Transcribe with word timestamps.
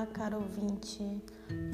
Olá, 0.00 0.08
caro 0.14 0.38
ouvinte. 0.38 1.04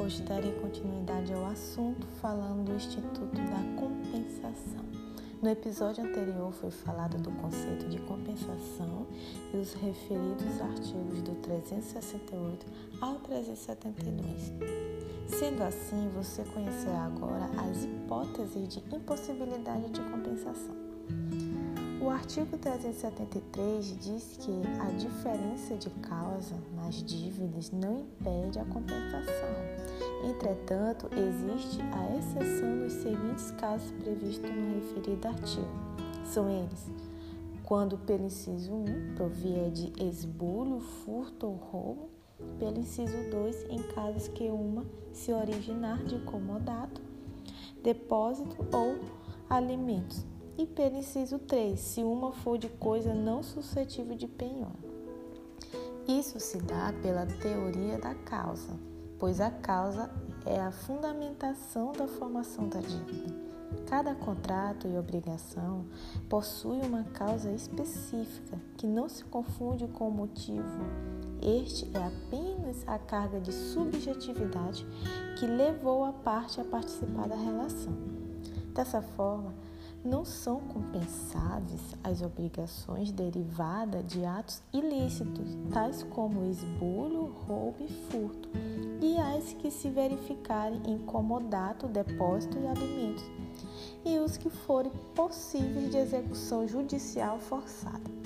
Hoje 0.02 0.20
darei 0.22 0.50
continuidade 0.54 1.32
ao 1.32 1.46
assunto 1.46 2.08
falando 2.20 2.64
do 2.64 2.74
Instituto 2.74 3.36
da 3.36 3.80
Compensação. 3.80 4.84
No 5.40 5.48
episódio 5.48 6.02
anterior 6.02 6.52
foi 6.52 6.72
falado 6.72 7.18
do 7.18 7.30
conceito 7.30 7.88
de 7.88 8.00
compensação 8.00 9.06
e 9.54 9.56
os 9.56 9.74
referidos 9.74 10.60
artigos 10.60 11.22
do 11.22 11.36
368 11.36 12.66
ao 13.00 13.14
372. 13.20 14.52
Sendo 15.28 15.62
assim, 15.62 16.10
você 16.12 16.42
conhecerá 16.46 17.04
agora 17.04 17.48
as 17.70 17.84
hipóteses 17.84 18.68
de 18.68 18.80
impossibilidade 18.92 19.88
de 19.90 20.00
compensação. 20.00 20.74
O 22.06 22.10
artigo 22.10 22.56
373 22.56 23.98
diz 23.98 24.38
que 24.40 24.52
a 24.80 24.92
diferença 24.92 25.74
de 25.74 25.90
causa 25.90 26.54
nas 26.76 27.02
dívidas 27.02 27.72
não 27.72 28.02
impede 28.02 28.60
a 28.60 28.64
compensação. 28.64 29.48
Entretanto, 30.24 31.10
existe 31.12 31.82
a 31.82 32.16
exceção 32.16 32.78
dos 32.78 32.92
seguintes 32.92 33.50
casos 33.50 33.90
previstos 33.90 34.48
no 34.48 34.74
referido 34.74 35.26
artigo. 35.26 35.68
São 36.24 36.48
eles: 36.48 36.88
quando 37.64 37.98
pelo 37.98 38.26
inciso 38.26 38.72
1 38.72 39.14
provier 39.16 39.72
de 39.72 39.92
esbulho, 40.00 40.78
furto 40.78 41.48
ou 41.48 41.56
roubo, 41.56 42.08
pelo 42.60 42.78
inciso 42.78 43.16
2 43.32 43.64
em 43.68 43.82
casos 43.82 44.28
que 44.28 44.44
uma 44.44 44.86
se 45.12 45.32
originar 45.32 46.04
de 46.04 46.20
comodato, 46.20 47.02
depósito 47.82 48.64
ou 48.72 48.96
alimentos 49.50 50.24
e 50.58 50.66
pelo 50.66 50.96
inciso 50.96 51.38
3, 51.38 51.78
se 51.78 52.02
uma 52.02 52.32
for 52.32 52.56
de 52.58 52.68
coisa 52.68 53.12
não 53.14 53.42
suscetível 53.42 54.16
de 54.16 54.26
penhora. 54.26 54.86
Isso 56.08 56.38
se 56.38 56.58
dá 56.58 56.94
pela 57.02 57.26
teoria 57.26 57.98
da 57.98 58.14
causa, 58.14 58.78
pois 59.18 59.40
a 59.40 59.50
causa 59.50 60.10
é 60.44 60.60
a 60.60 60.70
fundamentação 60.70 61.92
da 61.92 62.06
formação 62.06 62.68
da 62.68 62.80
dívida. 62.80 63.34
Cada 63.86 64.14
contrato 64.14 64.86
e 64.86 64.96
obrigação 64.96 65.84
possui 66.28 66.80
uma 66.80 67.04
causa 67.04 67.50
específica 67.50 68.58
que 68.76 68.86
não 68.86 69.08
se 69.08 69.24
confunde 69.24 69.86
com 69.88 70.08
o 70.08 70.12
motivo. 70.12 70.84
Este 71.42 71.90
é 71.96 72.06
apenas 72.06 72.82
a 72.86 72.98
carga 72.98 73.40
de 73.40 73.52
subjetividade 73.52 74.86
que 75.38 75.46
levou 75.46 76.04
a 76.04 76.12
parte 76.12 76.60
a 76.60 76.64
participar 76.64 77.28
da 77.28 77.36
relação. 77.36 77.92
Dessa 78.72 79.02
forma, 79.02 79.54
não 80.06 80.24
são 80.24 80.60
compensáveis 80.60 81.80
as 82.02 82.22
obrigações 82.22 83.10
derivadas 83.10 84.06
de 84.06 84.24
atos 84.24 84.62
ilícitos, 84.72 85.56
tais 85.72 86.04
como 86.04 86.48
esbulho, 86.48 87.34
roubo 87.46 87.76
e 87.80 87.88
furto, 87.88 88.48
e 89.02 89.18
as 89.18 89.52
que 89.54 89.70
se 89.70 89.90
verificarem 89.90 90.80
em 90.86 90.98
comodato, 90.98 91.88
depósito 91.88 92.56
e 92.58 92.66
alimentos, 92.66 93.24
e 94.04 94.18
os 94.18 94.36
que 94.36 94.48
forem 94.48 94.92
possíveis 95.14 95.90
de 95.90 95.98
execução 95.98 96.66
judicial 96.68 97.40
forçada. 97.40 98.16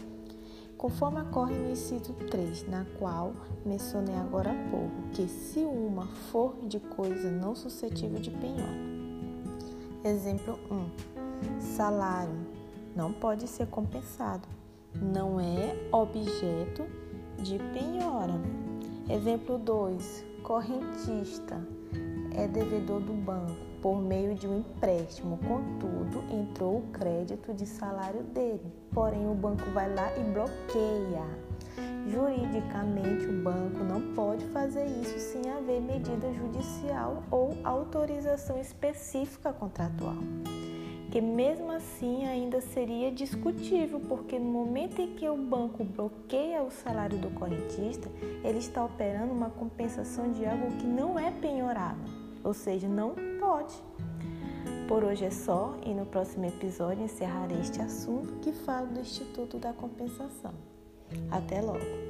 Conforme 0.77 1.21
ocorre 1.21 1.55
no 1.55 1.71
inciso 1.71 2.13
3, 2.31 2.69
na 2.69 2.87
qual 2.99 3.33
mencionei 3.65 4.15
agora 4.15 4.51
há 4.51 4.71
pouco, 4.71 5.11
que 5.13 5.29
se 5.29 5.61
uma 5.61 6.07
for 6.31 6.57
de 6.67 6.81
coisa 6.81 7.31
não 7.31 7.55
suscetível 7.55 8.21
de 8.21 8.31
penhora. 8.31 8.91
Exemplo 10.03 10.59
1 10.71 11.20
Salário 11.81 12.47
não 12.95 13.11
pode 13.11 13.49
ser 13.49 13.67
compensado, 13.69 14.47
não 15.01 15.41
é 15.41 15.75
objeto 15.91 16.85
de 17.39 17.57
penhora. 17.73 18.35
Exemplo 19.09 19.57
2: 19.57 20.23
correntista. 20.43 21.59
É 22.37 22.47
devedor 22.47 23.01
do 23.01 23.15
banco 23.15 23.57
por 23.81 23.99
meio 23.99 24.35
de 24.35 24.47
um 24.47 24.59
empréstimo, 24.59 25.39
contudo, 25.39 26.23
entrou 26.31 26.81
o 26.81 26.87
crédito 26.93 27.55
de 27.55 27.65
salário 27.65 28.25
dele, 28.25 28.71
porém 28.93 29.27
o 29.27 29.35
banco 29.35 29.65
vai 29.71 29.91
lá 29.95 30.15
e 30.19 30.23
bloqueia. 30.35 31.25
Juridicamente, 32.07 33.25
o 33.25 33.43
banco 33.43 33.83
não 33.83 34.15
pode 34.15 34.45
fazer 34.49 34.85
isso 34.85 35.19
sem 35.19 35.51
haver 35.51 35.81
medida 35.81 36.31
judicial 36.35 37.23
ou 37.31 37.57
autorização 37.65 38.61
específica 38.61 39.51
contratual 39.51 40.19
que 41.11 41.21
mesmo 41.21 41.73
assim 41.73 42.25
ainda 42.25 42.61
seria 42.61 43.11
discutível, 43.11 44.01
porque 44.09 44.39
no 44.39 44.45
momento 44.45 45.01
em 45.03 45.15
que 45.15 45.29
o 45.29 45.37
banco 45.37 45.83
bloqueia 45.83 46.63
o 46.63 46.71
salário 46.71 47.19
do 47.19 47.31
correntista, 47.31 48.09
ele 48.45 48.59
está 48.59 48.85
operando 48.85 49.33
uma 49.33 49.51
compensação 49.51 50.31
de 50.31 50.47
algo 50.47 50.69
que 50.77 50.87
não 50.87 51.19
é 51.19 51.31
penhorável, 51.31 52.09
ou 52.45 52.55
seja, 52.55 52.89
não 52.89 53.15
pode. 53.41 53.75
Por 54.87 55.05
hoje 55.05 55.25
é 55.25 55.31
só 55.31 55.77
e 55.85 55.95
no 55.95 56.07
próximo 56.07 56.47
episódio 56.47 57.05
encerrarei 57.05 57.61
este 57.61 57.81
assunto 57.81 58.35
que 58.41 58.53
fala 58.53 58.87
do 58.87 59.01
Instituto 59.01 59.59
da 59.59 59.73
Compensação. 59.73 60.53
Até 61.31 61.61
logo! 61.61 62.10